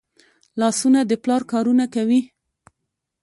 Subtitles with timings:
[0.59, 2.21] لاسونه د پلار کارونه کوي